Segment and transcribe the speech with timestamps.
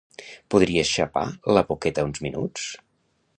[0.53, 1.25] Podries xapar
[1.57, 2.67] la boqueta uns minuts?